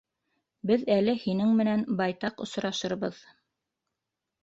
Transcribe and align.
Беҙ 0.71 0.85
әле 0.95 1.15
һинең 1.27 1.53
менән 1.61 1.85
байтаҡ 2.01 2.45
осрашырбыҙ. 2.49 3.25